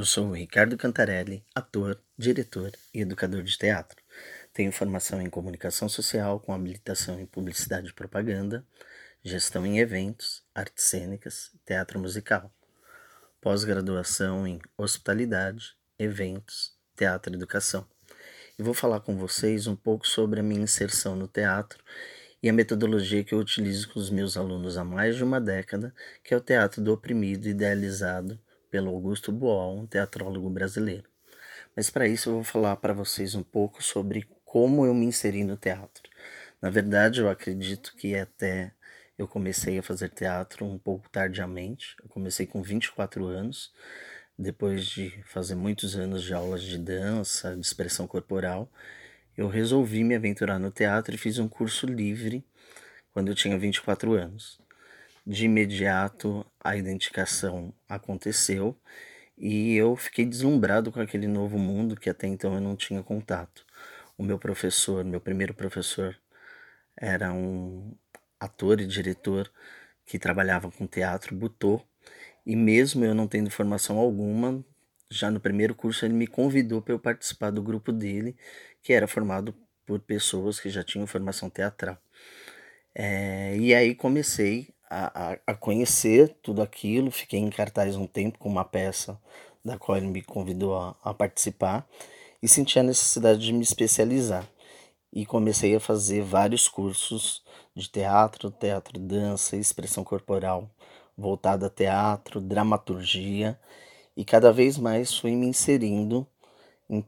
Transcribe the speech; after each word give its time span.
Eu 0.00 0.06
sou 0.06 0.28
o 0.28 0.32
Ricardo 0.32 0.78
Cantarelli, 0.78 1.44
ator, 1.54 2.00
diretor 2.16 2.72
e 2.94 3.02
educador 3.02 3.42
de 3.42 3.58
teatro. 3.58 4.02
Tenho 4.50 4.72
formação 4.72 5.20
em 5.20 5.28
comunicação 5.28 5.90
social 5.90 6.40
com 6.40 6.54
habilitação 6.54 7.20
em 7.20 7.26
publicidade 7.26 7.90
e 7.90 7.92
propaganda, 7.92 8.64
gestão 9.22 9.66
em 9.66 9.78
eventos, 9.78 10.42
artes 10.54 10.84
cênicas 10.84 11.50
teatro 11.66 12.00
musical. 12.00 12.50
Pós-graduação 13.42 14.46
em 14.46 14.58
hospitalidade, 14.74 15.76
eventos, 15.98 16.72
teatro 16.96 17.34
e 17.34 17.36
educação. 17.36 17.86
E 18.58 18.62
vou 18.62 18.72
falar 18.72 19.00
com 19.00 19.18
vocês 19.18 19.66
um 19.66 19.76
pouco 19.76 20.08
sobre 20.08 20.40
a 20.40 20.42
minha 20.42 20.62
inserção 20.62 21.14
no 21.14 21.28
teatro 21.28 21.84
e 22.42 22.48
a 22.48 22.54
metodologia 22.54 23.22
que 23.22 23.34
eu 23.34 23.38
utilizo 23.38 23.92
com 23.92 24.00
os 24.00 24.08
meus 24.08 24.38
alunos 24.38 24.78
há 24.78 24.82
mais 24.82 25.16
de 25.16 25.22
uma 25.22 25.38
década, 25.38 25.94
que 26.24 26.32
é 26.32 26.36
o 26.38 26.40
teatro 26.40 26.80
do 26.80 26.90
oprimido 26.90 27.50
idealizado 27.50 28.40
pelo 28.70 28.90
Augusto 28.90 29.32
Boal, 29.32 29.76
um 29.76 29.86
teatrólogo 29.86 30.48
brasileiro. 30.48 31.08
Mas 31.76 31.90
para 31.90 32.06
isso 32.06 32.30
eu 32.30 32.34
vou 32.34 32.44
falar 32.44 32.76
para 32.76 32.92
vocês 32.92 33.34
um 33.34 33.42
pouco 33.42 33.82
sobre 33.82 34.28
como 34.44 34.84
eu 34.84 34.94
me 34.94 35.06
inseri 35.06 35.44
no 35.44 35.56
teatro. 35.56 36.02
Na 36.60 36.70
verdade, 36.70 37.20
eu 37.20 37.28
acredito 37.28 37.94
que 37.96 38.14
até 38.14 38.72
eu 39.16 39.28
comecei 39.28 39.78
a 39.78 39.82
fazer 39.82 40.08
teatro 40.10 40.64
um 40.64 40.78
pouco 40.78 41.08
tardiamente. 41.10 41.94
Eu 42.02 42.08
comecei 42.08 42.46
com 42.46 42.62
24 42.62 43.26
anos, 43.26 43.72
depois 44.38 44.86
de 44.86 45.22
fazer 45.26 45.54
muitos 45.54 45.96
anos 45.96 46.22
de 46.22 46.34
aulas 46.34 46.62
de 46.62 46.78
dança, 46.78 47.54
de 47.54 47.64
expressão 47.64 48.06
corporal. 48.06 48.70
Eu 49.36 49.48
resolvi 49.48 50.04
me 50.04 50.14
aventurar 50.14 50.58
no 50.58 50.70
teatro 50.70 51.14
e 51.14 51.18
fiz 51.18 51.38
um 51.38 51.48
curso 51.48 51.86
livre 51.86 52.44
quando 53.12 53.28
eu 53.28 53.34
tinha 53.34 53.58
24 53.58 54.14
anos. 54.14 54.60
De 55.26 55.44
imediato 55.44 56.46
a 56.62 56.76
identificação 56.76 57.72
aconteceu 57.88 58.76
e 59.36 59.74
eu 59.76 59.96
fiquei 59.96 60.24
deslumbrado 60.24 60.92
com 60.92 61.00
aquele 61.00 61.26
novo 61.26 61.58
mundo 61.58 61.96
que 61.96 62.10
até 62.10 62.26
então 62.26 62.54
eu 62.54 62.60
não 62.60 62.76
tinha 62.76 63.02
contato. 63.02 63.64
O 64.18 64.22
meu 64.22 64.38
professor, 64.38 65.04
meu 65.04 65.20
primeiro 65.20 65.54
professor, 65.54 66.16
era 66.96 67.32
um 67.32 67.94
ator 68.38 68.80
e 68.80 68.86
diretor 68.86 69.50
que 70.04 70.18
trabalhava 70.18 70.70
com 70.70 70.86
teatro, 70.86 71.34
Butô, 71.34 71.80
e 72.44 72.56
mesmo 72.56 73.04
eu 73.04 73.14
não 73.14 73.28
tendo 73.28 73.50
formação 73.50 73.98
alguma, 73.98 74.64
já 75.10 75.30
no 75.30 75.40
primeiro 75.40 75.74
curso 75.74 76.04
ele 76.04 76.14
me 76.14 76.26
convidou 76.26 76.82
para 76.82 76.94
eu 76.94 76.98
participar 76.98 77.50
do 77.50 77.62
grupo 77.62 77.92
dele, 77.92 78.36
que 78.82 78.92
era 78.92 79.06
formado 79.06 79.54
por 79.86 80.00
pessoas 80.00 80.60
que 80.60 80.70
já 80.70 80.82
tinham 80.82 81.06
formação 81.06 81.50
teatral. 81.50 81.98
É, 82.94 83.56
e 83.56 83.74
aí 83.74 83.94
comecei 83.94 84.74
a, 84.90 85.38
a, 85.46 85.54
conhecer 85.54 86.36
tudo 86.42 86.60
aquilo. 86.60 87.10
Fiquei 87.10 87.38
em 87.38 87.48
cartaz 87.48 87.94
um 87.94 88.06
tempo 88.06 88.38
com 88.38 88.48
uma 88.48 88.64
peça 88.64 89.18
da 89.64 89.78
qual 89.78 89.96
ele 89.96 90.08
me 90.08 90.20
convidou 90.20 90.76
a, 90.76 90.96
a 91.04 91.14
participar 91.14 91.88
e 92.42 92.48
senti 92.48 92.78
a 92.78 92.82
necessidade 92.82 93.40
de 93.40 93.52
me 93.52 93.62
especializar. 93.62 94.46
E 95.12 95.24
comecei 95.24 95.74
a 95.74 95.80
fazer 95.80 96.22
vários 96.22 96.68
cursos 96.68 97.42
de 97.74 97.88
teatro, 97.88 98.50
teatro, 98.50 98.98
dança, 98.98 99.56
expressão 99.56 100.02
corporal, 100.02 100.68
voltada 101.16 101.66
a 101.66 101.70
teatro, 101.70 102.40
dramaturgia, 102.40 103.58
e 104.16 104.24
cada 104.24 104.52
vez 104.52 104.76
mais 104.76 105.16
fui 105.16 105.32
me 105.32 105.46
inserindo 105.46 106.26
em 106.88 107.04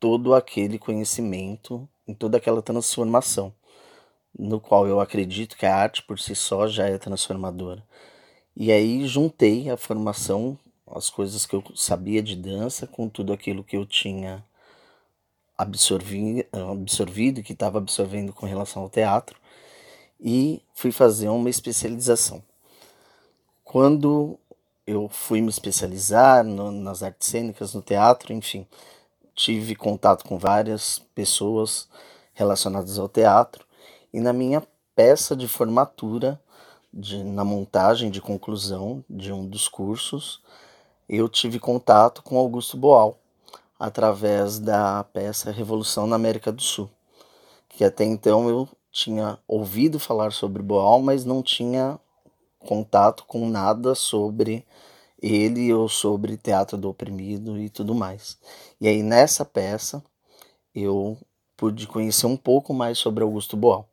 todo 0.00 0.34
aquele 0.34 0.78
conhecimento, 0.78 1.88
em 2.06 2.14
toda 2.14 2.38
aquela 2.38 2.62
transformação 2.62 3.52
no 4.38 4.60
qual 4.60 4.86
eu 4.86 5.00
acredito 5.00 5.56
que 5.56 5.66
a 5.66 5.74
arte 5.74 6.02
por 6.02 6.18
si 6.18 6.34
só 6.34 6.66
já 6.66 6.86
é 6.86 6.98
transformadora. 6.98 7.82
E 8.54 8.70
aí 8.70 9.06
juntei 9.06 9.70
a 9.70 9.76
formação, 9.76 10.58
as 10.86 11.10
coisas 11.10 11.46
que 11.46 11.54
eu 11.54 11.62
sabia 11.74 12.22
de 12.22 12.36
dança, 12.36 12.86
com 12.86 13.08
tudo 13.08 13.32
aquilo 13.32 13.64
que 13.64 13.76
eu 13.76 13.86
tinha 13.86 14.44
absorvi, 15.56 16.46
absorvido, 16.52 17.42
que 17.42 17.52
estava 17.52 17.78
absorvendo 17.78 18.32
com 18.32 18.46
relação 18.46 18.82
ao 18.82 18.90
teatro, 18.90 19.38
e 20.20 20.62
fui 20.74 20.92
fazer 20.92 21.28
uma 21.28 21.50
especialização. 21.50 22.42
Quando 23.64 24.38
eu 24.86 25.08
fui 25.08 25.40
me 25.40 25.48
especializar 25.48 26.44
no, 26.44 26.70
nas 26.70 27.02
artes 27.02 27.28
cênicas, 27.28 27.74
no 27.74 27.82
teatro, 27.82 28.32
enfim, 28.32 28.66
tive 29.34 29.74
contato 29.74 30.24
com 30.24 30.38
várias 30.38 30.98
pessoas 31.14 31.88
relacionadas 32.32 32.98
ao 32.98 33.08
teatro 33.08 33.65
e 34.12 34.20
na 34.20 34.32
minha 34.32 34.62
peça 34.94 35.36
de 35.36 35.46
formatura, 35.46 36.40
de, 36.92 37.22
na 37.22 37.44
montagem 37.44 38.10
de 38.10 38.20
conclusão 38.20 39.04
de 39.08 39.32
um 39.32 39.46
dos 39.46 39.68
cursos, 39.68 40.42
eu 41.08 41.28
tive 41.28 41.58
contato 41.58 42.22
com 42.22 42.38
Augusto 42.38 42.76
Boal 42.76 43.18
através 43.78 44.58
da 44.58 45.04
peça 45.04 45.50
Revolução 45.50 46.06
na 46.06 46.16
América 46.16 46.50
do 46.50 46.62
Sul, 46.62 46.90
que 47.68 47.84
até 47.84 48.04
então 48.04 48.48
eu 48.48 48.68
tinha 48.90 49.38
ouvido 49.46 50.00
falar 50.00 50.32
sobre 50.32 50.62
Boal, 50.62 51.02
mas 51.02 51.24
não 51.24 51.42
tinha 51.42 52.00
contato 52.58 53.24
com 53.26 53.48
nada 53.48 53.94
sobre 53.94 54.66
ele 55.22 55.72
ou 55.72 55.88
sobre 55.88 56.36
teatro 56.36 56.76
do 56.76 56.88
oprimido 56.88 57.58
e 57.58 57.68
tudo 57.68 57.94
mais. 57.94 58.38
E 58.80 58.88
aí 58.88 59.02
nessa 59.02 59.44
peça 59.44 60.02
eu 60.74 61.16
pude 61.56 61.86
conhecer 61.86 62.26
um 62.26 62.36
pouco 62.36 62.74
mais 62.74 62.98
sobre 62.98 63.22
Augusto 63.22 63.56
Boal. 63.56 63.88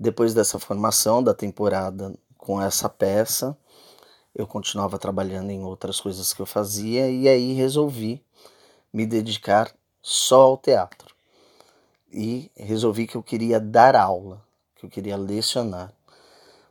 Depois 0.00 0.32
dessa 0.32 0.58
formação 0.58 1.22
da 1.22 1.34
temporada 1.34 2.14
com 2.38 2.58
essa 2.58 2.88
peça, 2.88 3.54
eu 4.34 4.46
continuava 4.46 4.98
trabalhando 4.98 5.50
em 5.50 5.62
outras 5.62 6.00
coisas 6.00 6.32
que 6.32 6.40
eu 6.40 6.46
fazia 6.46 7.10
e 7.10 7.28
aí 7.28 7.52
resolvi 7.52 8.24
me 8.90 9.04
dedicar 9.04 9.70
só 10.00 10.40
ao 10.40 10.56
teatro. 10.56 11.14
E 12.10 12.50
resolvi 12.56 13.06
que 13.06 13.14
eu 13.14 13.22
queria 13.22 13.60
dar 13.60 13.94
aula, 13.94 14.42
que 14.74 14.86
eu 14.86 14.88
queria 14.88 15.18
lecionar. 15.18 15.92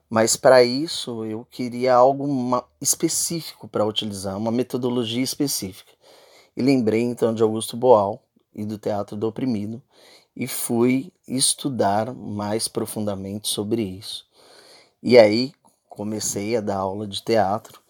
Mas 0.10 0.36
para 0.36 0.64
isso 0.64 1.24
eu 1.24 1.46
queria 1.52 1.94
algo 1.94 2.26
específico 2.82 3.68
para 3.68 3.86
utilizar, 3.86 4.36
uma 4.36 4.52
metodologia 4.52 5.22
específica. 5.22 5.92
E 6.58 6.64
lembrei 6.64 7.04
então 7.04 7.32
de 7.32 7.44
Augusto 7.44 7.78
Boal 7.78 8.24
e 8.56 8.66
do 8.66 8.80
Teatro 8.80 9.16
do 9.16 9.28
Oprimido 9.28 9.80
e 10.36 10.48
fui 10.48 11.12
estudar 11.28 12.14
mais 12.14 12.68
profundamente 12.68 13.48
sobre 13.50 13.82
isso. 13.82 14.28
E 15.02 15.18
aí 15.18 15.54
comecei 15.88 16.56
a 16.56 16.62
dar 16.62 16.78
aula 16.78 17.08
de 17.08 17.22
teatro. 17.24 17.82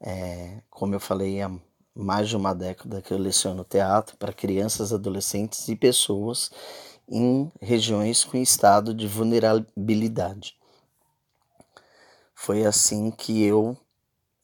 É, 0.00 0.62
como 0.70 0.94
eu 0.94 1.00
falei, 1.00 1.40
há 1.42 1.50
mais 1.94 2.28
de 2.28 2.36
uma 2.36 2.54
década 2.54 3.02
que 3.02 3.12
eu 3.12 3.18
leciono 3.18 3.64
teatro 3.64 4.16
para 4.16 4.32
crianças, 4.32 4.92
adolescentes 4.92 5.68
e 5.68 5.76
pessoas 5.76 6.50
em 7.08 7.52
regiões 7.60 8.24
com 8.24 8.36
estado 8.38 8.94
de 8.94 9.06
vulnerabilidade. 9.06 10.56
Foi 12.34 12.64
assim 12.64 13.10
que 13.10 13.42
eu 13.44 13.76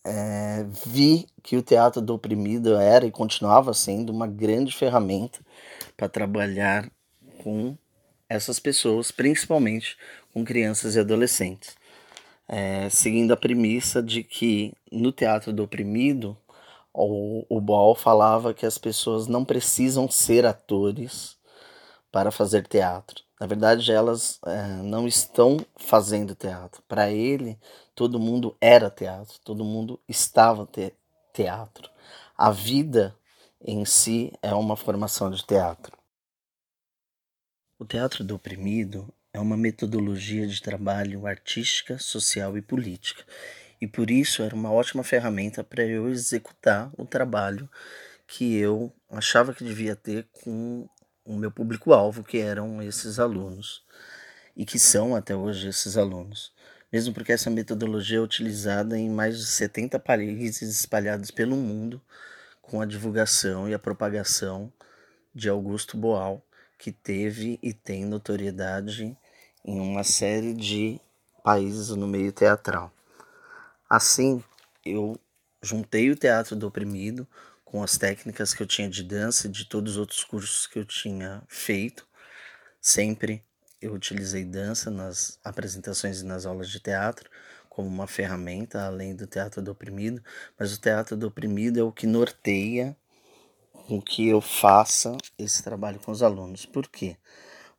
é, 0.04 0.65
vi 0.87 1.27
que 1.43 1.56
o 1.56 1.62
teatro 1.62 2.00
do 2.00 2.15
oprimido 2.15 2.77
era 2.77 3.06
e 3.06 3.10
continuava 3.10 3.75
sendo 3.75 4.10
uma 4.10 4.27
grande 4.27 4.75
ferramenta 4.75 5.41
para 5.97 6.09
trabalhar 6.09 6.91
com 7.43 7.76
essas 8.28 8.59
pessoas, 8.59 9.10
principalmente 9.10 9.97
com 10.32 10.44
crianças 10.44 10.94
e 10.94 11.00
adolescentes. 11.00 11.76
É, 12.47 12.88
seguindo 12.91 13.32
a 13.32 13.37
premissa 13.37 14.03
de 14.03 14.22
que 14.22 14.72
no 14.91 15.12
teatro 15.12 15.53
do 15.53 15.65
oprimido, 15.65 16.37
o, 16.93 17.44
o 17.48 17.60
Boal 17.60 17.94
falava 17.94 18.54
que 18.54 18.66
as 18.66 18.78
pessoas 18.78 19.27
não 19.27 19.45
precisam 19.45 20.10
ser 20.10 20.45
atores 20.47 21.36
para 22.10 22.30
fazer 22.30 22.66
teatro. 22.66 23.22
Na 23.41 23.47
verdade, 23.47 23.92
elas 23.92 24.41
é, 24.47 24.83
não 24.83 25.07
estão 25.07 25.59
fazendo 25.77 26.34
teatro. 26.34 26.83
Para 26.89 27.10
ele, 27.10 27.59
todo 27.95 28.18
mundo 28.18 28.57
era 28.60 28.91
teatro, 28.91 29.39
todo 29.45 29.65
mundo 29.65 30.01
estava 30.09 30.66
te 30.66 30.92
teatro. 31.33 31.89
A 32.36 32.51
vida 32.51 33.15
em 33.60 33.84
si 33.84 34.33
é 34.42 34.54
uma 34.54 34.77
formação 34.77 35.30
de 35.30 35.45
teatro. 35.45 35.97
O 37.80 37.84
teatro 37.84 38.25
do 38.25 38.34
oprimido 38.34 39.09
é 39.33 39.39
uma 39.39 39.57
metodologia 39.57 40.48
de 40.48 40.60
trabalho 40.60 41.28
artística, 41.28 41.97
social 41.97 42.59
e 42.59 42.60
política, 42.60 43.22
e 43.80 43.86
por 43.86 44.10
isso 44.10 44.42
era 44.42 44.53
uma 44.53 44.72
ótima 44.72 45.04
ferramenta 45.04 45.63
para 45.63 45.84
eu 45.84 46.09
executar 46.09 46.91
o 46.98 47.07
trabalho 47.07 47.71
que 48.27 48.57
eu 48.57 48.92
achava 49.09 49.54
que 49.54 49.63
devia 49.63 49.95
ter 49.95 50.27
com 50.42 50.89
o 51.25 51.36
meu 51.36 51.53
público-alvo, 51.53 52.25
que 52.25 52.39
eram 52.39 52.83
esses 52.83 53.21
alunos, 53.21 53.84
e 54.57 54.66
que 54.66 54.77
são 54.77 55.15
até 55.15 55.36
hoje 55.36 55.69
esses 55.69 55.97
alunos. 55.97 56.53
Mesmo 56.92 57.15
porque 57.15 57.30
essa 57.30 57.48
metodologia 57.48 58.19
é 58.19 58.21
utilizada 58.21 58.98
em 58.98 59.09
mais 59.09 59.39
de 59.39 59.47
70 59.47 60.01
países 60.01 60.80
espalhados 60.80 61.30
pelo 61.30 61.54
mundo, 61.54 62.03
com 62.60 62.80
a 62.80 62.86
divulgação 62.86 63.69
e 63.69 63.72
a 63.72 63.78
propagação 63.78 64.72
de 65.33 65.48
Augusto 65.48 65.97
Boal, 65.97 66.45
que 66.78 66.92
teve 66.92 67.59
e 67.63 67.75
tem 67.75 68.04
notoriedade 68.04 69.16
em 69.65 69.80
uma 69.80 70.04
série 70.04 70.54
de 70.54 71.01
países 71.42 71.89
no 71.89 72.07
meio 72.07 72.33
teatral. 72.33 72.92
Assim, 73.91 74.42
eu 74.84 75.19
juntei 75.60 76.10
o 76.10 76.16
teatro 76.16 76.54
do 76.54 76.69
oprimido 76.69 77.27
com 77.65 77.83
as 77.83 77.98
técnicas 77.98 78.54
que 78.54 78.63
eu 78.63 78.66
tinha 78.66 78.89
de 78.89 79.03
dança 79.03 79.47
e 79.47 79.51
de 79.51 79.65
todos 79.65 79.92
os 79.92 79.98
outros 79.98 80.25
cursos 80.25 80.66
que 80.66 80.78
eu 80.78 80.84
tinha 80.84 81.42
feito. 81.48 82.07
Sempre 82.80 83.42
eu 83.80 83.92
utilizei 83.92 84.45
dança 84.45 84.91
nas 84.91 85.39
apresentações 85.45 86.21
e 86.21 86.25
nas 86.25 86.47
aulas 86.47 86.71
de 86.71 86.80
teatro 86.80 87.28
como 87.69 87.89
uma 87.89 88.07
ferramenta 88.07 88.84
além 88.84 89.15
do 89.15 89.27
teatro 89.27 89.63
do 89.63 89.71
oprimido, 89.71 90.22
mas 90.59 90.75
o 90.75 90.80
teatro 90.80 91.16
do 91.16 91.28
oprimido 91.28 91.78
é 91.78 91.83
o 91.83 91.92
que 91.92 92.07
norteia 92.07 92.97
com 93.89 94.03
que 94.03 94.29
eu 94.29 94.43
faça 94.43 95.17
esse 95.39 95.63
trabalho 95.63 95.99
com 95.99 96.13
os 96.13 96.23
alunos. 96.23 96.67
Por 96.67 96.87
quê? 96.87 97.17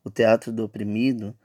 O 0.04 0.10
teatro 0.10 0.52
do 0.52 0.64
oprimido 0.64 1.38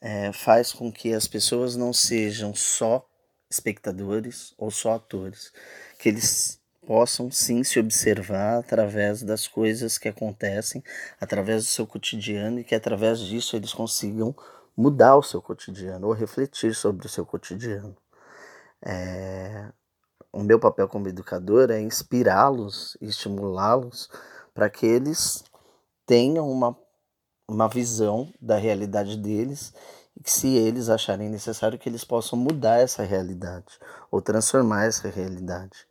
é, 0.00 0.32
faz 0.32 0.72
com 0.72 0.90
que 0.90 1.14
as 1.14 1.28
pessoas 1.28 1.76
não 1.76 1.92
sejam 1.92 2.52
só 2.52 3.08
espectadores 3.48 4.52
ou 4.58 4.72
só 4.72 4.94
atores, 4.94 5.52
que 6.00 6.08
eles 6.08 6.60
possam 6.84 7.30
sim 7.30 7.62
se 7.62 7.78
observar 7.78 8.58
através 8.58 9.22
das 9.22 9.46
coisas 9.46 9.96
que 9.98 10.08
acontecem, 10.08 10.82
através 11.20 11.64
do 11.64 11.68
seu 11.68 11.86
cotidiano 11.86 12.58
e 12.58 12.64
que 12.64 12.74
através 12.74 13.20
disso 13.20 13.54
eles 13.54 13.72
consigam 13.72 14.34
mudar 14.76 15.16
o 15.16 15.22
seu 15.22 15.40
cotidiano 15.40 16.08
ou 16.08 16.12
refletir 16.12 16.74
sobre 16.74 17.06
o 17.06 17.08
seu 17.08 17.24
cotidiano. 17.24 17.96
É... 18.82 19.72
O 20.32 20.42
meu 20.42 20.58
papel 20.58 20.88
como 20.88 21.08
educador 21.08 21.70
é 21.70 21.80
inspirá-los 21.80 22.96
estimulá-los 23.00 24.10
para 24.54 24.68
que 24.68 24.86
eles 24.86 25.44
tenham 26.06 26.50
uma, 26.50 26.76
uma 27.48 27.68
visão 27.68 28.32
da 28.40 28.56
realidade 28.56 29.16
deles 29.16 29.72
e 30.16 30.22
que 30.22 30.30
se 30.30 30.48
eles 30.56 30.88
acharem 30.88 31.28
necessário 31.28 31.78
que 31.78 31.88
eles 31.88 32.04
possam 32.04 32.38
mudar 32.38 32.78
essa 32.78 33.02
realidade 33.02 33.78
ou 34.10 34.20
transformar 34.20 34.84
essa 34.84 35.08
realidade 35.08 35.88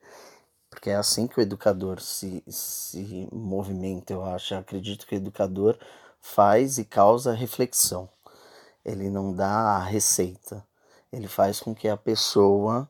porque 0.78 0.92
é 0.92 0.96
assim 0.96 1.26
que 1.26 1.40
o 1.40 1.42
educador 1.42 2.00
se, 2.00 2.44
se 2.48 3.28
movimenta, 3.32 4.14
eu 4.14 4.24
acho. 4.24 4.54
Eu 4.54 4.60
acredito 4.60 5.08
que 5.08 5.16
o 5.16 5.18
educador 5.18 5.76
faz 6.22 6.78
e 6.78 6.86
causa 6.86 7.34
reflexão. 7.34 8.08
Ele 8.86 9.10
não 9.10 9.34
dá 9.34 9.50
a 9.50 9.84
receita. 9.84 10.64
Ele 11.12 11.28
faz 11.28 11.60
com 11.60 11.74
que 11.74 11.88
a 11.88 11.98
pessoa, 11.98 12.88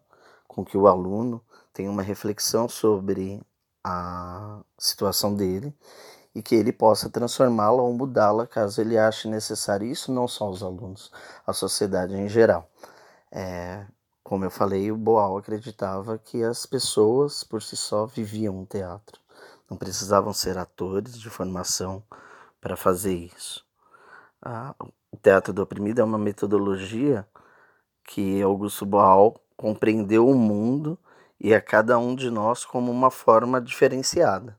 com 0.57 0.65
que 0.65 0.75
o 0.75 0.87
aluno 0.87 1.39
tenha 1.71 1.91
uma 1.91 2.01
reflexão 2.01 2.67
sobre 2.67 3.39
a 3.83 4.59
situação 4.75 5.35
dele 5.35 5.71
e 6.33 6.41
que 6.41 6.55
ele 6.55 6.73
possa 6.73 7.11
transformá-la 7.11 7.83
ou 7.83 7.93
mudá-la 7.93 8.47
caso 8.47 8.81
ele 8.81 8.97
ache 8.97 9.27
necessário. 9.27 9.85
Isso 9.85 10.11
não 10.11 10.27
só 10.27 10.49
os 10.49 10.63
alunos, 10.63 11.11
a 11.45 11.53
sociedade 11.53 12.15
em 12.15 12.27
geral. 12.27 12.67
É, 13.31 13.85
como 14.23 14.45
eu 14.45 14.49
falei, 14.49 14.91
o 14.91 14.97
Boal 14.97 15.37
acreditava 15.37 16.17
que 16.17 16.43
as 16.43 16.65
pessoas 16.65 17.43
por 17.43 17.61
si 17.61 17.77
só 17.77 18.07
viviam 18.07 18.57
um 18.57 18.65
teatro. 18.65 19.21
Não 19.69 19.77
precisavam 19.77 20.33
ser 20.33 20.57
atores 20.57 21.19
de 21.19 21.29
formação 21.29 22.03
para 22.59 22.75
fazer 22.75 23.13
isso. 23.13 23.63
Ah, 24.41 24.73
o 25.11 25.17
teatro 25.17 25.53
do 25.53 25.61
oprimido 25.61 26.01
é 26.01 26.03
uma 26.03 26.17
metodologia 26.17 27.27
que 28.03 28.41
Augusto 28.41 28.87
Boal 28.87 29.39
compreendeu 29.57 30.29
o 30.29 30.35
mundo 30.35 30.97
e 31.39 31.53
a 31.53 31.59
cada 31.59 31.97
um 31.97 32.15
de 32.15 32.29
nós 32.29 32.63
como 32.63 32.91
uma 32.91 33.11
forma 33.11 33.59
diferenciada. 33.59 34.57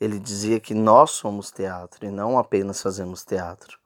Ele 0.00 0.18
dizia 0.18 0.60
que 0.60 0.74
nós 0.74 1.12
somos 1.12 1.50
teatro 1.50 2.04
e 2.04 2.10
não 2.10 2.38
apenas 2.38 2.82
fazemos 2.82 3.24
teatro. 3.24 3.78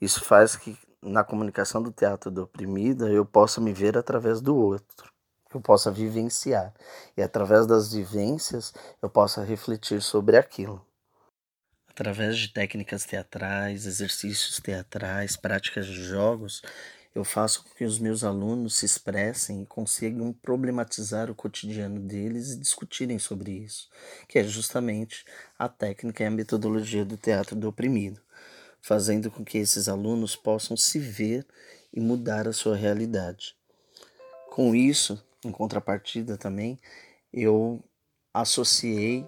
Isso 0.00 0.24
faz 0.24 0.56
que 0.56 0.76
na 1.04 1.22
comunicação 1.22 1.82
do 1.82 1.92
teatro 1.92 2.30
do 2.30 2.44
oprimido, 2.44 3.06
eu 3.06 3.24
possa 3.24 3.60
me 3.60 3.72
ver 3.72 3.96
através 3.96 4.40
do 4.40 4.56
outro, 4.56 5.12
eu 5.54 5.60
possa 5.60 5.90
vivenciar. 5.90 6.72
E 7.16 7.22
através 7.22 7.66
das 7.66 7.92
vivências, 7.92 8.72
eu 9.02 9.10
possa 9.10 9.44
refletir 9.44 10.00
sobre 10.00 10.36
aquilo. 10.36 10.84
Através 11.88 12.36
de 12.36 12.48
técnicas 12.48 13.04
teatrais, 13.04 13.86
exercícios 13.86 14.58
teatrais, 14.58 15.36
práticas 15.36 15.86
de 15.86 16.02
jogos, 16.02 16.60
eu 17.14 17.24
faço 17.24 17.64
com 17.64 17.70
que 17.70 17.84
os 17.84 17.98
meus 17.98 18.24
alunos 18.24 18.76
se 18.76 18.86
expressem 18.86 19.62
e 19.62 19.66
consigam 19.66 20.32
problematizar 20.32 21.30
o 21.30 21.34
cotidiano 21.34 22.00
deles 22.00 22.52
e 22.52 22.58
discutirem 22.58 23.18
sobre 23.18 23.52
isso, 23.52 23.88
que 24.28 24.38
é 24.38 24.44
justamente 24.44 25.24
a 25.58 25.68
técnica 25.68 26.24
e 26.24 26.26
a 26.26 26.30
metodologia 26.30 27.04
do 27.04 27.16
teatro 27.16 27.54
do 27.54 27.68
oprimido 27.68 28.20
fazendo 28.84 29.30
com 29.30 29.42
que 29.42 29.56
esses 29.56 29.88
alunos 29.88 30.36
possam 30.36 30.76
se 30.76 30.98
ver 30.98 31.46
e 31.90 31.98
mudar 31.98 32.46
a 32.46 32.52
sua 32.52 32.76
realidade. 32.76 33.56
Com 34.50 34.74
isso, 34.74 35.24
em 35.42 35.50
contrapartida 35.50 36.36
também, 36.36 36.78
eu 37.32 37.82
associei 38.34 39.26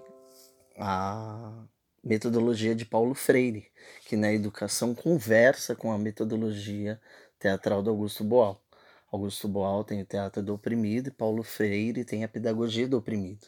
a 0.77 1.65
metodologia 2.03 2.75
de 2.75 2.85
Paulo 2.85 3.15
Freire, 3.15 3.71
que 4.05 4.15
na 4.15 4.31
educação 4.31 4.93
conversa 4.93 5.75
com 5.75 5.91
a 5.91 5.97
metodologia 5.97 7.01
teatral 7.39 7.81
do 7.81 7.89
Augusto 7.89 8.23
Boal. 8.23 8.59
Augusto 9.11 9.47
Boal 9.47 9.83
tem 9.83 10.01
o 10.01 10.05
teatro 10.05 10.43
do 10.43 10.53
oprimido 10.53 11.07
e 11.07 11.11
Paulo 11.11 11.43
Freire 11.43 12.03
tem 12.03 12.23
a 12.23 12.27
pedagogia 12.27 12.87
do 12.87 12.97
oprimido. 12.97 13.47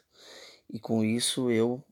E 0.70 0.80
com 0.80 1.04
isso 1.04 1.52
eu 1.52 1.84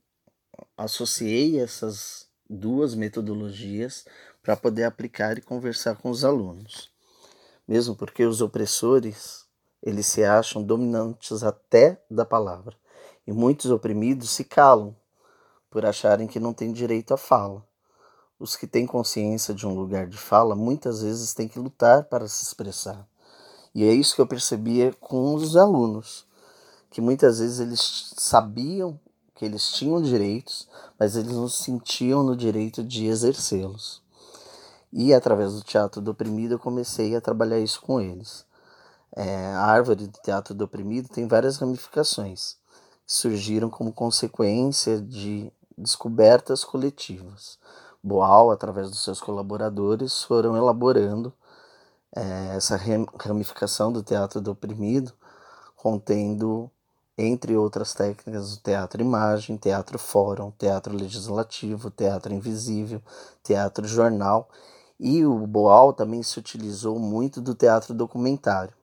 associei 0.77 1.59
essas 1.59 2.27
duas 2.49 2.95
metodologias 2.95 4.05
para 4.41 4.55
poder 4.55 4.85
aplicar 4.85 5.37
e 5.37 5.41
conversar 5.41 5.95
com 5.97 6.09
os 6.09 6.23
alunos. 6.23 6.89
Mesmo 7.67 7.95
porque 7.95 8.23
os 8.23 8.41
opressores, 8.41 9.45
eles 9.83 10.05
se 10.05 10.23
acham 10.23 10.63
dominantes 10.63 11.43
até 11.43 12.01
da 12.09 12.23
palavra. 12.23 12.75
E 13.25 13.33
muitos 13.33 13.69
oprimidos 13.69 14.29
se 14.29 14.45
calam 14.45 14.95
por 15.69 15.85
acharem 15.85 16.27
que 16.27 16.39
não 16.39 16.53
têm 16.53 16.71
direito 16.71 17.13
à 17.13 17.17
fala. 17.17 17.66
Os 18.39 18.55
que 18.55 18.67
têm 18.67 18.85
consciência 18.85 19.53
de 19.53 19.65
um 19.65 19.73
lugar 19.73 20.07
de 20.07 20.17
fala 20.17 20.55
muitas 20.55 21.01
vezes 21.01 21.33
têm 21.33 21.47
que 21.47 21.57
lutar 21.57 22.03
para 22.03 22.27
se 22.27 22.43
expressar. 22.43 23.07
E 23.73 23.83
é 23.83 23.91
isso 23.91 24.15
que 24.15 24.21
eu 24.21 24.27
percebia 24.27 24.93
com 24.99 25.33
os 25.33 25.55
alunos, 25.55 26.25
que 26.89 27.01
muitas 27.01 27.39
vezes 27.39 27.59
eles 27.59 28.13
sabiam 28.17 28.99
que 29.35 29.45
eles 29.45 29.71
tinham 29.71 30.01
direitos, 30.01 30.67
mas 30.99 31.15
eles 31.15 31.31
não 31.31 31.47
se 31.47 31.63
sentiam 31.63 32.23
no 32.23 32.35
direito 32.35 32.83
de 32.83 33.05
exercê-los. 33.05 34.01
E 34.91 35.13
através 35.13 35.53
do 35.53 35.61
teatro 35.61 36.01
do 36.01 36.11
oprimido 36.11 36.55
eu 36.55 36.59
comecei 36.59 37.15
a 37.15 37.21
trabalhar 37.21 37.59
isso 37.59 37.81
com 37.81 37.99
eles. 37.99 38.45
É, 39.15 39.47
a 39.53 39.65
árvore 39.65 40.07
do 40.07 40.19
teatro 40.23 40.53
do 40.53 40.65
oprimido 40.65 41.09
tem 41.09 41.27
várias 41.27 41.57
ramificações 41.57 42.57
que 43.05 43.13
surgiram 43.13 43.69
como 43.69 43.93
consequência 43.93 45.01
de 45.01 45.51
descobertas 45.77 46.63
coletivas. 46.63 47.59
Boal, 48.03 48.51
através 48.51 48.89
dos 48.89 49.03
seus 49.03 49.19
colaboradores, 49.19 50.23
foram 50.23 50.55
elaborando 50.55 51.33
é, 52.15 52.55
essa 52.55 52.79
ramificação 53.19 53.91
do 53.91 54.01
teatro 54.01 54.39
do 54.41 54.51
oprimido, 54.51 55.13
contendo 55.75 56.69
entre 57.17 57.57
outras 57.57 57.93
técnicas, 57.93 58.53
o 58.53 58.61
teatro 58.61 59.01
imagem, 59.01 59.57
teatro 59.57 59.97
fórum, 59.97 60.51
teatro 60.51 60.95
legislativo, 60.95 61.89
teatro 61.89 62.31
invisível, 62.33 63.01
teatro 63.43 63.87
jornal. 63.87 64.47
E 64.99 65.25
o 65.25 65.47
Boal 65.47 65.93
também 65.93 66.21
se 66.21 66.37
utilizou 66.37 66.99
muito 66.99 67.41
do 67.41 67.55
teatro 67.55 67.93
documentário, 67.93 68.73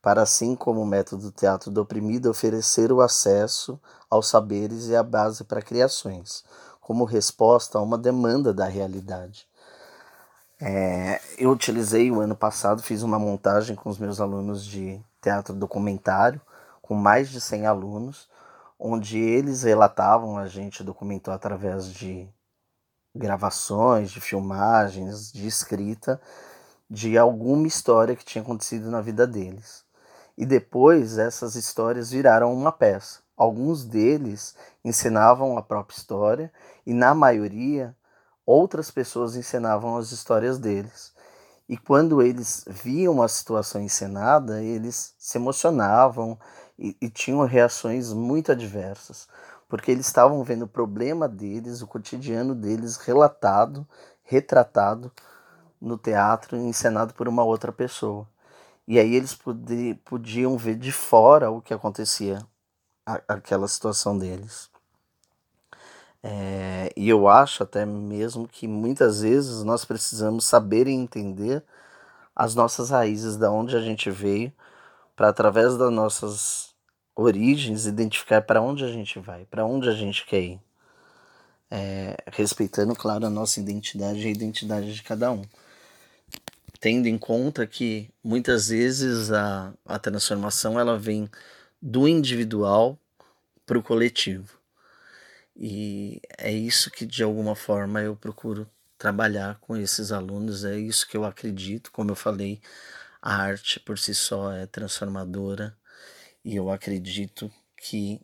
para 0.00 0.22
assim 0.22 0.54
como 0.54 0.80
o 0.82 0.86
método 0.86 1.24
do 1.24 1.32
teatro 1.32 1.70
do 1.70 1.82
oprimido 1.82 2.30
oferecer 2.30 2.92
o 2.92 3.00
acesso 3.00 3.78
aos 4.10 4.28
saberes 4.28 4.88
e 4.88 4.96
a 4.96 5.02
base 5.02 5.44
para 5.44 5.62
criações, 5.62 6.44
como 6.82 7.04
resposta 7.04 7.78
a 7.78 7.80
uma 7.80 7.96
demanda 7.96 8.52
da 8.52 8.66
realidade. 8.66 9.48
É, 10.60 11.20
eu 11.38 11.50
utilizei 11.50 12.10
o 12.10 12.20
ano 12.20 12.36
passado, 12.36 12.82
fiz 12.82 13.02
uma 13.02 13.18
montagem 13.18 13.74
com 13.74 13.88
os 13.88 13.98
meus 13.98 14.20
alunos 14.20 14.66
de 14.66 15.00
teatro 15.20 15.54
documentário, 15.54 16.40
com 16.82 16.94
mais 16.94 17.30
de 17.30 17.40
100 17.40 17.66
alunos, 17.66 18.28
onde 18.78 19.18
eles 19.18 19.62
relatavam, 19.62 20.36
a 20.36 20.46
gente 20.46 20.84
documentou 20.84 21.32
através 21.32 21.86
de 21.86 22.28
gravações, 23.14 24.10
de 24.10 24.20
filmagens, 24.20 25.32
de 25.32 25.46
escrita, 25.46 26.20
de 26.90 27.16
alguma 27.16 27.66
história 27.66 28.16
que 28.16 28.24
tinha 28.24 28.42
acontecido 28.42 28.90
na 28.90 29.00
vida 29.00 29.26
deles. 29.26 29.84
E 30.36 30.44
depois 30.44 31.16
essas 31.16 31.54
histórias 31.54 32.10
viraram 32.10 32.52
uma 32.52 32.72
peça. 32.72 33.20
Alguns 33.42 33.84
deles 33.84 34.54
ensinavam 34.84 35.58
a 35.58 35.62
própria 35.62 35.96
história 35.96 36.52
e, 36.86 36.94
na 36.94 37.12
maioria, 37.12 37.92
outras 38.46 38.88
pessoas 38.88 39.34
ensinavam 39.34 39.96
as 39.96 40.12
histórias 40.12 40.60
deles. 40.60 41.12
E 41.68 41.76
quando 41.76 42.22
eles 42.22 42.64
viam 42.68 43.20
a 43.20 43.26
situação 43.26 43.80
encenada, 43.80 44.62
eles 44.62 45.12
se 45.18 45.38
emocionavam 45.38 46.38
e, 46.78 46.96
e 47.00 47.10
tinham 47.10 47.44
reações 47.44 48.12
muito 48.12 48.52
adversas, 48.52 49.26
porque 49.68 49.90
eles 49.90 50.06
estavam 50.06 50.44
vendo 50.44 50.62
o 50.62 50.68
problema 50.68 51.28
deles, 51.28 51.82
o 51.82 51.88
cotidiano 51.88 52.54
deles 52.54 52.96
relatado, 52.96 53.84
retratado 54.22 55.10
no 55.80 55.98
teatro, 55.98 56.56
encenado 56.56 57.12
por 57.12 57.26
uma 57.26 57.42
outra 57.42 57.72
pessoa. 57.72 58.24
E 58.86 59.00
aí 59.00 59.16
eles 59.16 59.36
podiam 60.04 60.56
ver 60.56 60.76
de 60.76 60.92
fora 60.92 61.50
o 61.50 61.60
que 61.60 61.74
acontecia 61.74 62.38
aquela 63.28 63.68
situação 63.68 64.16
deles. 64.16 64.70
É, 66.22 66.92
e 66.96 67.08
eu 67.08 67.28
acho 67.28 67.64
até 67.64 67.84
mesmo 67.84 68.46
que 68.46 68.68
muitas 68.68 69.22
vezes 69.22 69.64
nós 69.64 69.84
precisamos 69.84 70.44
saber 70.44 70.86
e 70.86 70.92
entender 70.92 71.64
as 72.34 72.54
nossas 72.54 72.90
raízes, 72.90 73.36
da 73.36 73.50
onde 73.50 73.76
a 73.76 73.80
gente 73.80 74.10
veio, 74.10 74.52
para 75.16 75.28
através 75.28 75.76
das 75.76 75.92
nossas 75.92 76.74
origens 77.14 77.86
identificar 77.86 78.42
para 78.42 78.62
onde 78.62 78.84
a 78.84 78.88
gente 78.88 79.18
vai, 79.18 79.44
para 79.44 79.66
onde 79.66 79.88
a 79.88 79.92
gente 79.92 80.24
quer 80.24 80.40
ir. 80.40 80.60
É, 81.70 82.16
respeitando, 82.30 82.94
claro, 82.94 83.26
a 83.26 83.30
nossa 83.30 83.58
identidade 83.58 84.20
e 84.20 84.26
a 84.26 84.30
identidade 84.30 84.94
de 84.94 85.02
cada 85.02 85.32
um. 85.32 85.42
Tendo 86.80 87.06
em 87.06 87.16
conta 87.16 87.66
que 87.66 88.10
muitas 88.22 88.68
vezes 88.68 89.32
a, 89.32 89.72
a 89.86 89.98
transformação 89.98 90.78
ela 90.78 90.98
vem 90.98 91.30
do 91.80 92.06
individual 92.06 92.98
para 93.66 93.78
o 93.78 93.82
coletivo. 93.82 94.58
E 95.56 96.20
é 96.38 96.50
isso 96.50 96.90
que 96.90 97.04
de 97.06 97.22
alguma 97.22 97.54
forma 97.54 98.00
eu 98.00 98.16
procuro 98.16 98.68
trabalhar 98.98 99.58
com 99.60 99.76
esses 99.76 100.12
alunos, 100.12 100.64
é 100.64 100.78
isso 100.78 101.08
que 101.08 101.16
eu 101.16 101.24
acredito, 101.24 101.90
como 101.90 102.10
eu 102.10 102.16
falei, 102.16 102.60
a 103.20 103.34
arte 103.36 103.80
por 103.80 103.98
si 103.98 104.14
só 104.14 104.52
é 104.52 104.66
transformadora. 104.66 105.76
E 106.44 106.56
eu 106.56 106.70
acredito 106.70 107.50
que 107.76 108.20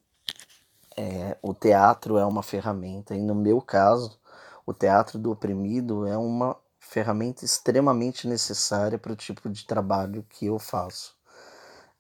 é, 0.97 1.37
o 1.43 1.55
teatro 1.55 2.19
é 2.19 2.25
uma 2.25 2.43
ferramenta, 2.43 3.15
e 3.15 3.21
no 3.21 3.35
meu 3.35 3.61
caso, 3.61 4.19
o 4.67 4.75
teatro 4.75 5.19
do 5.19 5.31
oprimido 5.31 6.07
é 6.07 6.17
uma 6.17 6.57
ferramenta 6.81 7.45
extremamente 7.45 8.27
necessária 8.27 8.99
para 8.99 9.13
o 9.13 9.17
tipo 9.17 9.49
de 9.49 9.67
trabalho 9.67 10.27
que 10.29 10.47
eu 10.47 10.59
faço, 10.59 11.15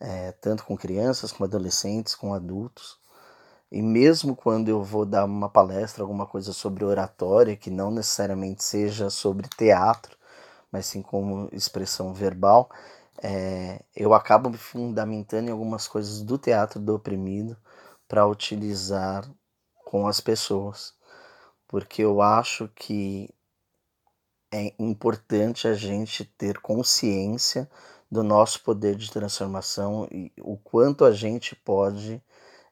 é, 0.00 0.33
tanto 0.33 0.64
com 0.64 0.76
crianças, 0.76 1.30
com 1.30 1.45
adolescentes, 1.45 2.14
com 2.14 2.35
adultos. 2.35 2.99
E 3.70 3.82
mesmo 3.82 4.34
quando 4.34 4.68
eu 4.68 4.82
vou 4.82 5.04
dar 5.04 5.25
uma 5.25 5.48
palestra, 5.48 6.02
alguma 6.02 6.26
coisa 6.26 6.52
sobre 6.52 6.84
oratória, 6.84 7.56
que 7.56 7.70
não 7.70 7.90
necessariamente 7.90 8.64
seja 8.64 9.10
sobre 9.10 9.48
teatro, 9.48 10.16
mas 10.72 10.87
sim 10.87 11.02
como 11.02 11.48
expressão 11.52 12.14
verbal, 12.14 12.70
é, 13.22 13.82
eu 13.94 14.14
acabo 14.14 14.48
me 14.48 14.56
fundamentando 14.56 15.48
em 15.48 15.52
algumas 15.52 15.87
coisas 15.88 16.22
do 16.22 16.38
teatro 16.38 16.80
do 16.80 16.94
oprimido 16.94 17.56
para 18.06 18.26
utilizar 18.26 19.28
com 19.84 20.06
as 20.06 20.20
pessoas, 20.20 20.94
porque 21.66 22.02
eu 22.02 22.22
acho 22.22 22.68
que 22.75 23.28
é 24.50 24.72
importante 24.78 25.68
a 25.68 25.75
gente 25.75 26.25
ter 26.25 26.58
consciência 26.58 27.68
do 28.10 28.22
nosso 28.22 28.62
poder 28.62 28.96
de 28.96 29.10
transformação 29.10 30.08
e 30.10 30.32
o 30.40 30.56
quanto 30.56 31.04
a 31.04 31.12
gente 31.12 31.54
pode 31.54 32.22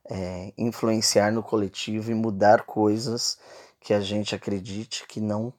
é, 0.09 0.53
influenciar 0.57 1.33
no 1.33 1.43
coletivo 1.43 2.11
e 2.11 2.15
mudar 2.15 2.63
coisas 2.63 3.39
que 3.81 3.93
a 3.93 4.01
gente 4.01 4.35
acredite 4.35 5.07
que 5.07 5.21
não 5.21 5.53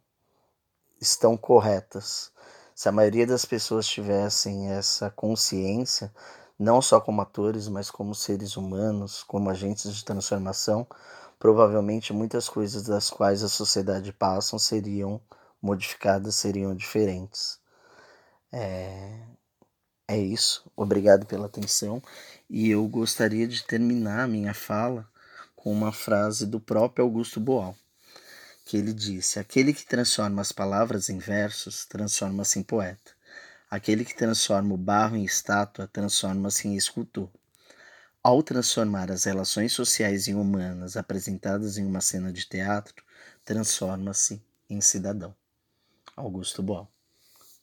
estão 1.00 1.38
corretas. 1.38 2.32
Se 2.75 2.88
a 2.89 2.92
maioria 2.92 3.25
das 3.25 3.46
pessoas 3.46 3.88
tivessem 3.88 4.70
essa 4.72 5.10
consciência, 5.10 6.13
não 6.60 6.82
só 6.82 7.00
como 7.00 7.22
atores, 7.22 7.68
mas 7.68 7.89
como 7.92 8.16
seres 8.16 8.58
humanos, 8.58 9.24
como 9.24 9.50
agentes 9.50 9.94
de 9.94 10.04
transformação, 10.04 10.88
provavelmente 11.39 12.13
muitas 12.13 12.50
coisas 12.50 12.84
das 12.84 13.10
quais 13.10 13.44
a 13.44 13.48
sociedade 13.48 14.12
passa 14.12 14.58
seriam 14.58 15.22
modificadas, 15.62 16.36
seriam 16.36 16.75
diferentes. 16.75 17.60
É, 18.51 19.22
é 20.08 20.18
isso. 20.18 20.64
Obrigado 20.76 21.26
pela 21.26 21.48
atenção. 21.48 22.02
E 22.50 22.70
eu 22.70 22.88
gostaria 22.88 23.48
de 23.48 23.64
terminar 23.64 24.22
a 24.22 24.28
minha 24.28 24.54
fala 24.54 25.08
com 25.56 25.72
uma 25.72 25.92
frase 25.92 26.46
do 26.46 26.60
próprio 26.60 27.04
Augusto 27.04 27.40
Boal, 27.40 27.76
que 28.64 28.78
ele 28.78 28.94
disse: 28.94 29.38
Aquele 29.38 29.74
que 29.74 29.86
transforma 29.86 30.42
as 30.42 30.52
palavras 30.52 31.10
em 31.10 31.18
versos 31.18 31.86
transforma-se 31.86 32.58
em 32.60 32.64
poeta. 32.64 33.12
Aquele 33.70 34.06
que 34.06 34.16
transforma 34.16 34.74
o 34.74 34.78
barro 34.78 35.18
em 35.18 35.26
estátua 35.26 35.88
transforma-se 35.88 36.70
em 36.70 36.78
escultor. 36.78 37.30
Ao 38.24 38.42
transformar 38.42 39.12
as 39.12 39.26
relações 39.26 39.74
sociais 39.74 40.28
e 40.28 40.34
humanas 40.34 40.96
apresentadas 40.96 41.78
em 41.78 41.86
uma 41.86 42.00
cena 42.00 42.32
de 42.32 42.48
teatro, 42.48 43.04
transforma-se 43.44 44.42
em 44.70 44.80
cidadão. 44.80 45.36
Augusto 46.16 46.64
Boal. 46.64 46.90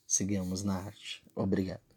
Sigamos 0.07 0.63
na 0.63 0.77
arte. 0.77 1.23
Obrigado. 1.35 1.94